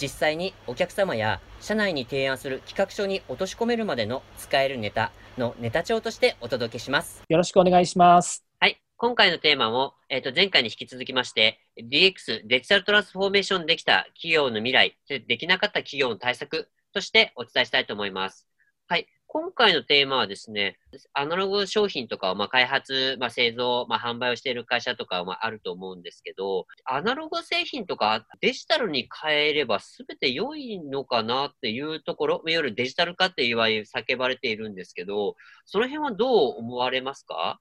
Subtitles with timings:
[0.00, 7.22] 実際にお客様や社内に提案する企画書に落とし込めるまでの使えるネタのネタ帳としてお届けします。
[7.28, 8.44] よろしくお願いします。
[8.60, 8.80] はい。
[8.96, 18.48] 今回のテーマも、えっ、ー、と、前回に引き続きまして、DX、デジタルトランスフォーメーションできた企業の未来、できなかった企業の対策としてお伝えしたいと思います。
[18.88, 19.06] はい。
[19.28, 20.78] 今回のテーマはですね、
[21.12, 37.60] アナログ商品とかをま開発、まあ、製造、まあ、販売をしている会社とかまあると思うんですけど、アナログ製品とかデジタルに変えれば全て良いのかなっていうところ、いわゆるデジタル化っていわゆる叫ばれているんですけど、その辺はどう思われますか？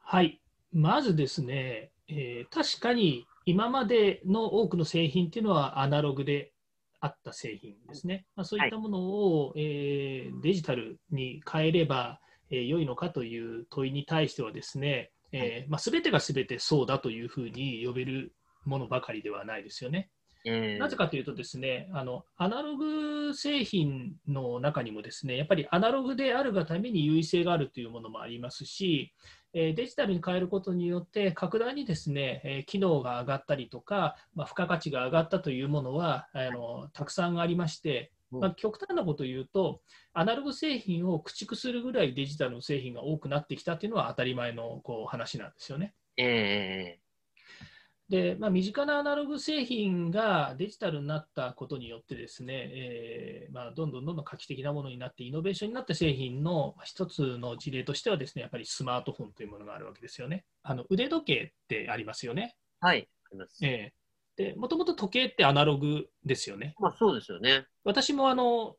[0.00, 0.40] はい。
[0.72, 6.53] まずですね、えー、確かに今までの多くの製品っていうのはアナログで
[7.04, 12.18] あった製品ですね、まあ、そういったものを、はい、えー、デジタルに変えれば、
[12.50, 18.32] えー、良いのかという問いに対してはですね、えーまあ、全てが全てそうだというふうに呼べる
[18.64, 20.08] ものばかりではないですよね。
[20.78, 39.80] なぜかというとですねあのアナログ製品の中にもですねやっぱりアナログであるがために優位性があるというものもありますし、えデジタルに変えることによって格段にですね、え機能が上がったりとか、まあ、付加価値が上がったというものはあのたくさんありまして、まあ、極端なことを言うと、
[40.12, 45.94] アナログ製品を駆逐するぐらいデジタルの製品が多くなってきたというのは当たり前のこう話なんですよね。
[46.16, 46.98] え
[48.10, 60.44] で、まあ、身近なアナログ製品がデジタルになったことによってですね、えー、まあ、どんどんどんどん画期的なものになってイノベーションになった製品の一つの事例としてはですね、やっぱりスマートフォンというものがあるわけですよね。
[60.62, 62.56] あの腕時計ってありますよね。
[62.80, 63.64] はい、あります。
[63.64, 66.74] えー、で、もともと時計ってアナログですよね。
[66.78, 67.66] まあ、そうですよね。
[67.84, 68.76] 私もあの、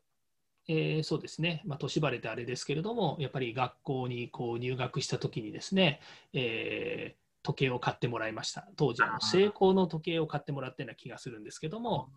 [0.68, 6.00] えー、そうですね、まあ、年バレてあれですけれども、やっぱり学校にこう入学したときにですね、
[6.32, 8.66] えー時計を買ってもらいました。
[8.76, 12.10] 当時、成功の時計を買ってもらったような気がするんですけども、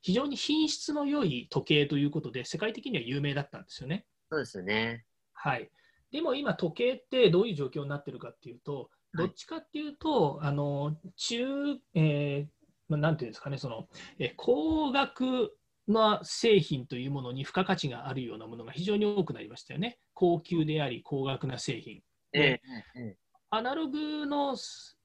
[0.00, 4.06] 非常に品質の良い時計ということで、世界的には有名だったんですよね。
[4.30, 5.04] そうですね。
[5.34, 5.70] はい。
[6.10, 13.88] でも今、時計ってどういう状況になってるかっていうと、どっちかっていうと、はい、あの中、えー、なんていうんですかね、その、
[14.18, 19.98] え高額な製品というものに付加価値があるようなものが非常に多くなりましたよね。
[20.14, 22.00] 高級であり、高額な製品。
[22.32, 22.60] で、
[22.96, 23.23] えー、
[23.54, 24.56] アナログの、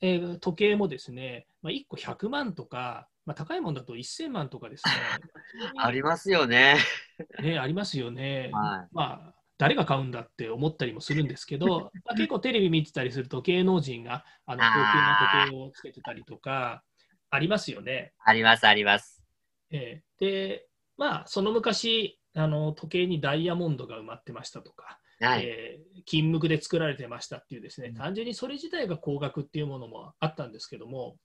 [0.02, 4.94] えー、時計もですね、まあ、1個100万とか、まあ、高いものだと1000万とかですね。
[5.78, 6.78] ありますよね。
[7.44, 8.50] ね、ありますよね。
[8.54, 16.84] はい、まあ誰が買うんだって思ったりもするんですけど、 まあ、結構テレビ見てたりすると芸能人があの高級な時計をつけてたりとか
[17.30, 18.14] ありますよね。
[18.20, 19.22] ありますあります。
[19.70, 20.68] えー、で
[20.98, 31.18] まあその昔あの時計にダイヤモンドが埋まってましたとか、はい、えー、金無垢で作られてましたっていうですね、単純にそれ自体が高額っていうものもあったんですけども、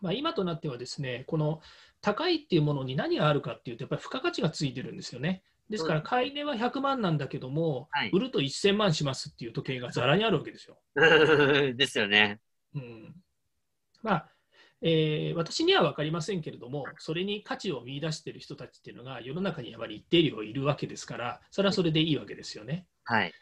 [0.00, 1.60] まあ、今となってはですね、この
[2.00, 5.42] 高いっていうものに何があるかっていうと、やっぱり付加価値がついてるんですよね。
[5.70, 10.78] ですから、買い値は100万なんだけども、はい、売ると1000万しますっていう時計がざらにあるわけですよ。
[11.74, 12.40] ですよね。
[12.74, 13.14] うん、
[14.02, 14.35] まあ
[14.82, 22.86] えー、私には分かりませんけれども、それに価値を見出している人たちっていうのが世の中にやっぱり一定量いるわけですから、それはそれでいいわけですよね。
[23.04, 23.32] はい、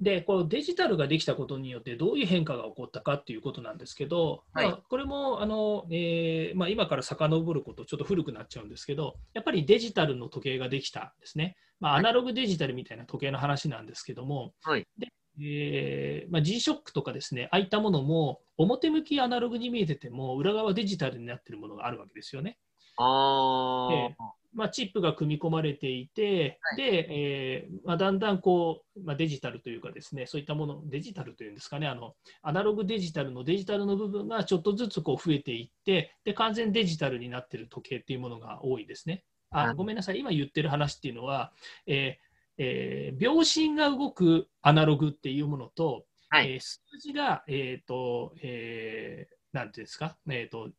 [0.00, 15.08] でこうデジタルができたことによってどういう変化が起こったかっていうことなんですけど、はい、まあ、これもあの、えーまあ、今から遡ることちょっと古くなっちゃうんですけどやっぱりデジタルの時計ができたんですね、まあ、アナログデジタルみたいな時計の話なんですけども、はい、で
[15.40, 22.58] えーまあ、G-SHOCK とかですね、ああいったものも表向きアナログに見えてても裏側デジタルになっているものがあるわけですよね。
[22.96, 24.16] あで
[24.54, 39.24] まあ、チップが組み込まれていて、はい、でえーまあ、だんだんこう、まあ、デジタルというかですね、そういったもの、デジタルというんですかね、あのアナログデジタルのデジタルの部分がちょっとずつこう増えていって、で完全デジタルになっている時計っていうものが多いですね。
[39.50, 41.52] あごめんなさい、今言ってる話っていうのは、
[41.88, 50.70] えーえー、秒針が動くアナログっていうものと、はい、えー、数字が、えーとえー、なんていうんですか、えーと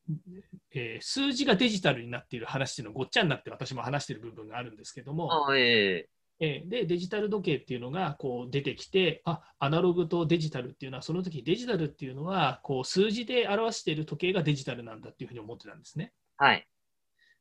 [0.74, 6.08] えー、数字がデジタルになっている話っていうのごっちゃになって私も話している部分があるんですけども、え
[6.40, 16.12] えー、でデジタル時計っていうのがこう出てきてあアナログとデジタルっていうのはその時デジタルっていうのはこう数字で表している時計がデジタルなんだっていうふうに思ってたんですね。
[16.38, 16.68] はい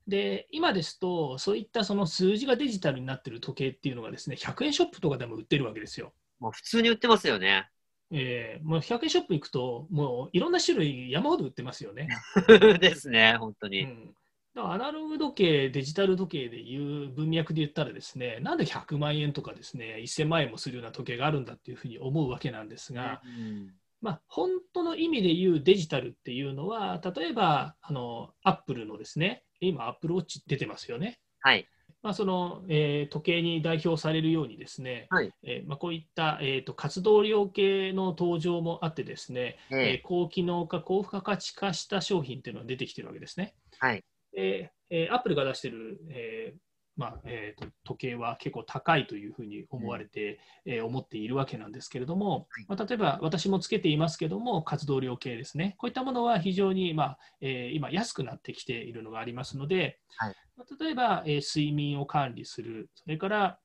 [0.06, 6.12] で今ですと、そういったその数字がデジタルになっている時計っていうのがですね、100円ショップとかでも売ってるわけですよ。
[6.41, 7.69] もう普通に売ってますよね。
[8.11, 12.09] えー、もう100円ショップ行くと、もういろんな種類山ほど売ってますよね。
[12.81, 13.83] ですね、本当に。
[13.83, 14.15] うん
[14.55, 31.21] だからアナログ時計、デジタル時計でいう文脈で言ったらですね、なんで100万円とかですね、1000万円もするような時計があるんだっていうふうに思うわけなんですが、うんまあ、本当の意味で言うデジタルっていうのは、例えばあのアップルのですね、今、アップルウォッチ出てますよね。
[31.41, 31.69] はい。
[32.03, 43.55] まあ、その、えー時計に代表されるようにですね、はいえーまあ、こういった、えーと活動量系の登場もあってですね、ええーえ高機能化、高付加価値化した商品っていうのが出てきてるわけですね。
[43.79, 44.05] はい。
[44.33, 46.59] で、えー、アップルが出してる、えー
[46.96, 52.67] まあえーと時計は結構高いというふうに思われて、えー思っているわけなんですけれども、はい。
[52.69, 60.37] まあ、例えば私もつけていますけども、活動量系ですね、こういったものは非常に、まあえー今、安くなってきているのがありますので、はい。
[60.56, 63.58] まあ例えば、えー睡眠を管理する、それから、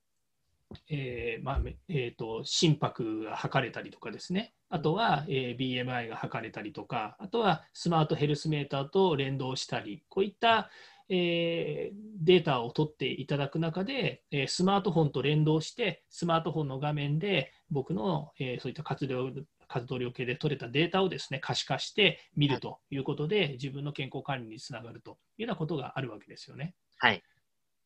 [0.89, 10.69] えーまあめえー、と心拍が測れたりとかですね、あとは、えー BMI が測れたりとか、あとはスマートヘルスメーターと連動したり、こういった、
[11.09, 19.31] えーデータを取っていただく中で、えースマートフォンと連動して、スマートフォンの画面で僕の、えーそういった活動
[19.67, 26.73] 活動量計で取れたデータをですね可視化して見るということで、自分の健康管理につながるというようなことがあるわけですよね。
[26.97, 27.23] はい。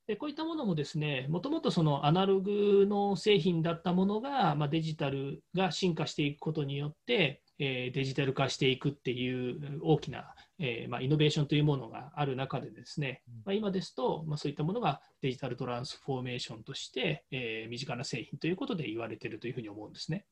[0.07, 20.25] でこういったものもですね、もともとそのアナログの製品だったものが、まあ、デジタルが進化していくことによって、えーデジタル化していくっていう大きな、えーまあ、イノベーションというものがある中でですね、まあ、今ですと、まあ、そういったものがデジタルトランスフォーメーションとして、えー身近な製品ということで言われているというふうに思うんですね。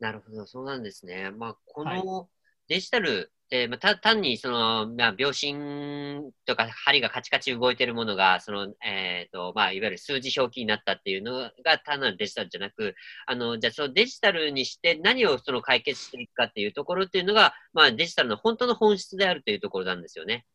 [0.00, 1.30] なるほど、そうなんですね。
[1.30, 2.28] まあ、こはいの
[2.68, 12.94] デジタルって、まあ、た単にその、まあ、秒針とか針がカチカチ動いてるものが、その、えっ、と、まあ、いわゆる数字表記になったっていうのが単なるデジタルじゃなく、
[13.26, 20.46] あの、じゃあそのデジタルにして何をその解決していくかっていうところっていうのが、まあ、デジタルの本当の本質であるというところなんですよね。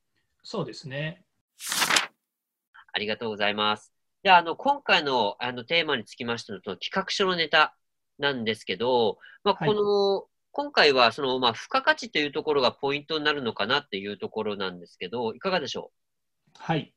[0.43, 1.23] そうですね。
[2.91, 3.93] ありがとうございます。
[4.23, 7.75] では、あの、今回のあのテーマにつきましてのその企画書のネタ
[8.17, 15.91] なんですけど、まあ、はいこの、今回はその、まあ、付加価値というところがポイントになるのかなっていうところなんですけど、いかがでしょ
[16.57, 16.93] はい。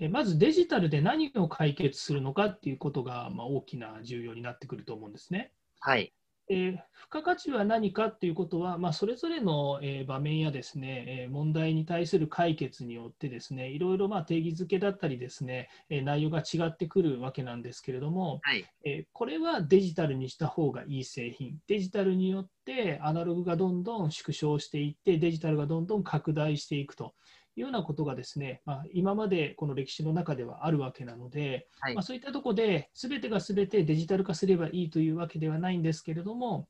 [0.00, 5.52] えーまずデジタルで何を解決するのかっていうことが、まあ、大きな重要になってくると思うんですね。
[5.54, 6.12] うはい。
[6.48, 18.64] えー付加価値は何かっていうことは、まあ、それぞれの、えー場面やですね、えー問題に対する解決によってですね、いろいろまあ定義づけだったりですね、えー内容が違ってくるわけなんですけれども、はい。
[18.84, 27.14] えーこれはデジタルにした方がいい製品、デジタルによってアナログがどんどん縮小していって、デジタルがどんどん拡大していくと
[27.56, 36.68] いうようなことがですね、まあ、今までこの歴史の中ではあるわけなので、はいまあ、そういったところで、すべてがすべてデジタル化すればいいというわけではないんですけれども、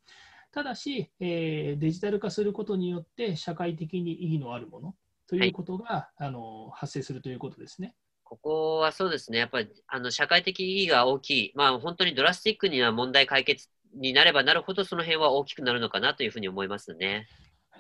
[0.53, 4.95] ただし、えーデジタル化することによって社会的に意義のあるもの
[5.27, 7.95] ということが、あの発生するということですね。
[8.25, 9.39] ここはそうですね。
[9.39, 11.53] やっぱり、あの、社会的意義が大きい。
[11.55, 17.27] まあ、本当にドラスティックには問題解決になればなるほど、その辺は大きくなるのかなというふうに思いますね。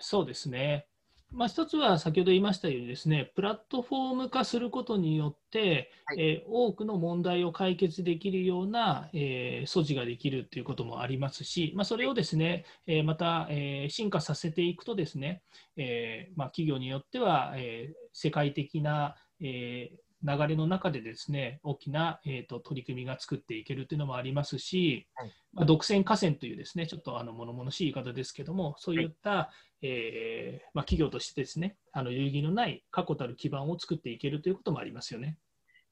[0.00, 0.86] そうですね。
[1.34, 6.20] まあ、一つは先ほど言いましたようにですね、プラットフォーム化することによって、はい。
[6.20, 15.42] えー多くの問題を解決できるような、えー措置ができるということもありますし、まあ、それをですね、えーまた、えー進化させていくとですね、
[15.76, 29.50] えーまあ、企業によっては、えー世界的な、えー流れの中でですね、大きな、えーと取り組みが作っていけるというのもありますし、はいまあ、独占河川というですね、ちょっとあの物々しい言い方ですけども、そういった、
[29.82, 35.36] えーまあ、企業としてですね、あの有意義のない確固たる基盤を作っていけるということもありますよね。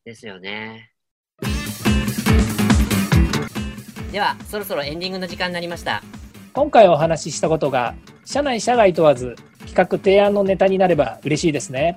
[0.05, 0.93] ですよね。
[4.11, 6.03] では、そろそろエンディングの時間になりました。
[6.53, 11.97] 今回お話ししたことが、社内社外問わず、企画提案のネタになれば嬉しいですね。